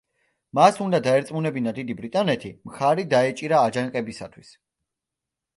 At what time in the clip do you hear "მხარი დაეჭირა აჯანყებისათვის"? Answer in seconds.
2.71-4.51